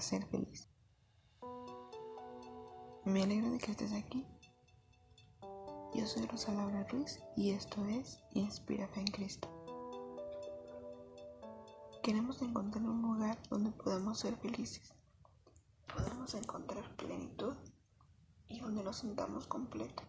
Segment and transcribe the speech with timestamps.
[0.00, 0.68] ser feliz.
[3.04, 4.26] Me alegra de que estés aquí.
[5.94, 9.48] Yo soy Rosa Laura Ruiz y esto es Inspira Fe en Cristo.
[12.02, 14.94] Queremos encontrar un lugar donde podamos ser felices,
[15.92, 17.54] podemos encontrar plenitud
[18.48, 20.06] y donde nos sintamos completos.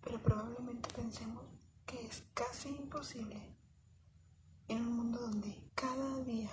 [0.00, 1.44] Pero probablemente pensemos
[1.86, 3.56] que es casi imposible
[4.68, 6.50] en un mundo donde cada día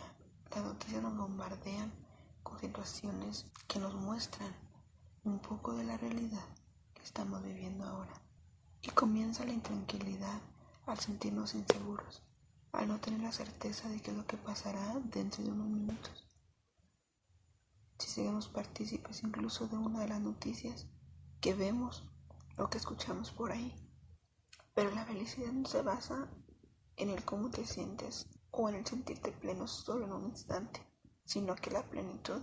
[0.52, 2.05] las noticias nos bombardean
[2.46, 4.56] con situaciones que nos muestran
[5.24, 6.46] un poco de la realidad
[6.94, 8.14] que estamos viviendo ahora.
[8.84, 10.40] Y comienza la intranquilidad
[10.86, 12.22] al sentirnos inseguros,
[12.72, 16.28] al no tener la certeza de qué es lo que pasará dentro de unos minutos.
[17.98, 20.86] Si seguimos partícipes incluso de una de las noticias
[21.42, 22.08] que vemos
[22.58, 23.74] o que escuchamos por ahí.
[24.76, 26.30] Pero la felicidad no se basa
[26.98, 30.86] en el cómo te sientes o en el sentirte pleno solo en un instante,
[31.26, 32.42] sino que la plenitud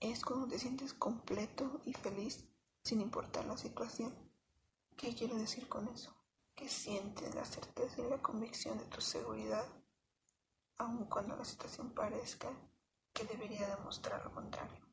[0.00, 2.44] es cuando te sientes completo y feliz
[2.82, 4.14] sin importar la situación.
[4.96, 6.14] ¿Qué quiero decir con eso?
[6.54, 9.66] Que sientes la certeza y la convicción de tu seguridad,
[10.78, 12.50] aun cuando la situación parezca
[13.12, 14.84] que debería demostrar lo contrario.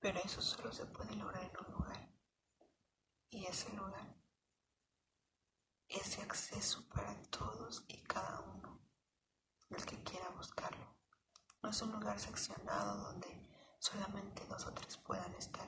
[0.00, 2.10] Pero eso solo se puede lograr en un lugar.
[3.30, 4.16] Y ese lugar,
[5.88, 8.80] ese acceso para todos y cada uno
[9.70, 10.81] el que quiera buscarlo.
[11.62, 13.28] No es un lugar seccionado donde
[13.78, 15.66] solamente nosotros puedan estar.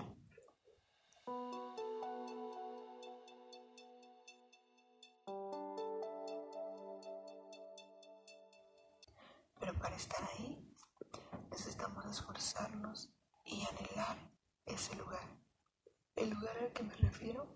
[9.61, 10.75] Pero para estar ahí
[11.51, 13.11] necesitamos esforzarnos
[13.45, 14.17] y anhelar
[14.67, 15.29] ese lugar.
[16.17, 17.47] El lugar al que me refiero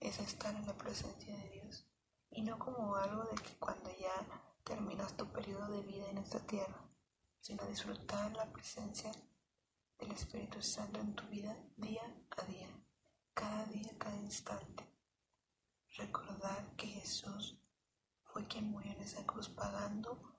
[0.00, 1.86] es estar en la presencia de Dios
[2.30, 4.26] y no como algo de que cuando ya
[4.64, 6.86] terminas tu periodo de vida en esta tierra,
[7.46, 9.12] sino disfrutar la presencia
[10.00, 12.02] del Espíritu Santo en tu vida día
[12.36, 12.68] a día,
[13.32, 14.84] cada día, cada instante.
[15.96, 17.56] Recordar que Jesús
[18.24, 20.34] fue quien murió en esa cruz pagando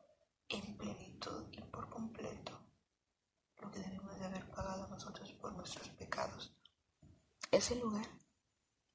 [0.49, 2.59] en plenitud y por completo
[3.61, 6.57] lo que debemos de haber pagado nosotros por nuestros pecados.
[7.51, 8.05] Ese lugar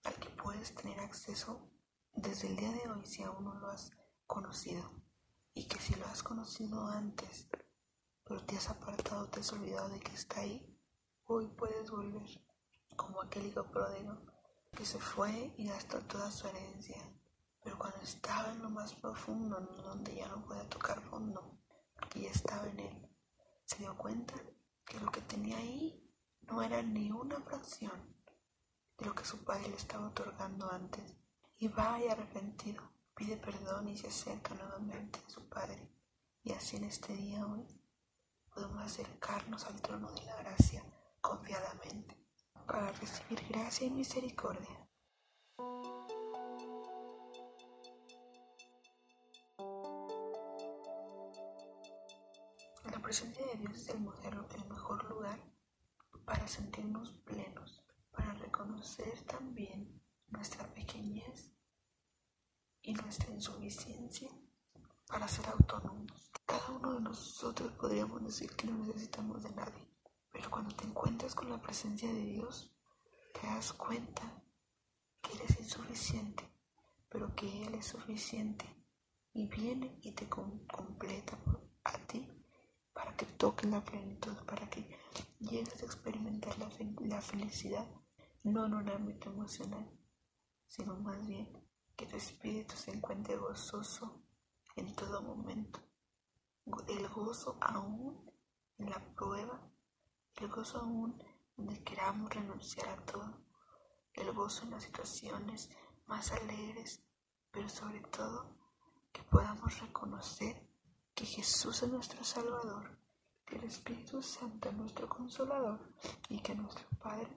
[0.04, 1.66] al que puedes tener acceso
[2.12, 3.90] desde el día de hoy si aún no lo has
[4.26, 5.02] conocido
[5.54, 7.48] y que si lo has conocido antes,
[8.24, 10.78] pero te has apartado, te has olvidado de que está ahí,
[11.24, 12.28] hoy puedes volver,
[12.96, 14.18] como aquel hijo pródigo
[14.72, 17.02] que se fue y gastó toda su herencia,
[17.62, 21.58] pero cuando estaba en lo más profundo, donde ya no podía tocar fondo,
[21.94, 23.08] porque ya estaba en él,
[23.64, 24.34] se dio cuenta
[24.84, 26.10] que lo que tenía ahí
[26.42, 28.16] no era ni una fracción
[28.98, 31.16] de lo que su padre le estaba otorgando antes,
[31.56, 35.88] y vaya arrepentido pide perdón y se acerca nuevamente a su Padre.
[36.42, 37.66] Y así en este día hoy
[38.54, 40.84] podemos acercarnos al trono de la gracia
[41.20, 42.16] confiadamente
[42.66, 44.88] para recibir gracia y misericordia.
[52.84, 55.40] La presencia de Dios es el, el mejor lugar
[56.24, 61.52] para sentirnos plenos, para reconocer también nuestra pequeñez
[62.82, 64.30] y nuestra insuficiencia
[65.12, 66.32] para ser autónomos.
[66.46, 69.86] Cada uno de nosotros podríamos decir que no necesitamos de nadie,
[70.32, 72.74] pero cuando te encuentras con la presencia de Dios,
[73.34, 74.42] te das cuenta
[75.20, 76.50] que eres insuficiente,
[77.10, 78.64] pero que Él es suficiente
[79.34, 81.38] y viene y te completa
[81.84, 82.26] a ti
[82.94, 84.98] para que toques la plenitud, para que
[85.40, 87.86] llegues a experimentar la, la felicidad,
[88.44, 89.90] no en un ámbito emocional,
[90.66, 91.52] sino más bien
[91.96, 94.22] que tu espíritu se encuentre gozoso
[94.76, 95.80] en todo momento.
[96.88, 98.30] El gozo aún
[98.78, 99.60] en la prueba,
[100.36, 101.22] el gozo aún
[101.56, 103.44] donde queramos renunciar a todo,
[104.14, 105.70] el gozo en las situaciones
[106.06, 107.02] más alegres,
[107.50, 108.56] pero sobre todo
[109.12, 110.68] que podamos reconocer
[111.14, 112.98] que Jesús es nuestro Salvador,
[113.44, 115.94] que el Espíritu Santo es nuestro Consolador
[116.28, 117.36] y que nuestro Padre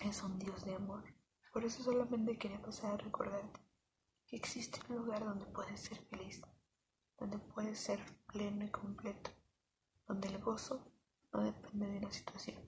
[0.00, 1.04] es un Dios de amor.
[1.52, 3.67] Por eso solamente quería pasar a recordarte
[4.28, 6.42] que existe un lugar donde puedes ser feliz,
[7.18, 9.30] donde puedes ser pleno y completo,
[10.06, 10.92] donde el gozo
[11.32, 12.58] no depende de la situación,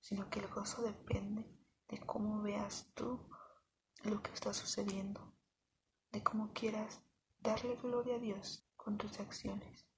[0.00, 1.50] sino que el gozo depende
[1.88, 3.28] de cómo veas tú
[4.04, 5.34] lo que está sucediendo,
[6.12, 7.02] de cómo quieras
[7.40, 9.88] darle gloria a Dios con tus acciones.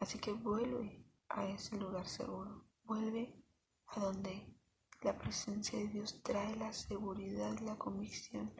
[0.00, 3.44] Así que vuelve a ese lugar seguro, vuelve
[3.86, 4.54] a donde
[5.02, 8.52] la presencia de Dios trae la seguridad y la convicción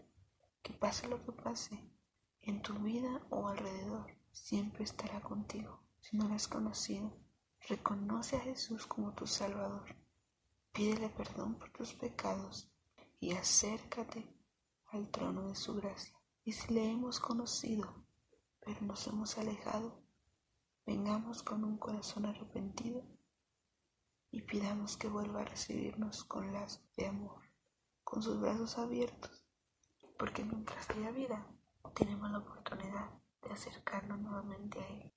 [0.68, 1.82] que pase lo que pase
[2.42, 5.82] en tu vida o alrededor, siempre estará contigo.
[6.00, 7.12] Si no lo has conocido,
[7.66, 9.94] Reconoce a Jesús como tu Salvador.
[10.72, 12.70] Pídele perdón por tus pecados
[13.20, 14.26] y acércate
[14.86, 16.16] al trono de su gracia.
[16.44, 18.06] Y si le hemos conocido,
[18.60, 20.02] pero nos hemos alejado,
[20.86, 23.02] vengamos con un corazón arrepentido
[24.30, 27.42] y pidamos que vuelva a recibirnos con lazos de amor,
[28.02, 29.44] con sus brazos abiertos,
[30.18, 31.46] porque mientras haya vida,
[31.94, 33.08] tenemos la oportunidad
[33.42, 35.12] de acercarnos nuevamente a Él.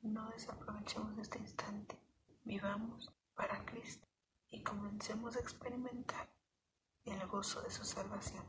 [0.00, 2.00] No desaprovechemos este instante,
[2.44, 4.08] vivamos para Cristo
[4.48, 6.28] y comencemos a experimentar
[7.04, 8.44] el gozo de su salvación.